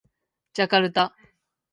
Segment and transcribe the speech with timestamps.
[0.53, 1.15] ジャカルタ